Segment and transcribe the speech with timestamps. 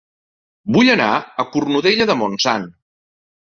[0.77, 2.69] Vull anar a Cornudella de Montsant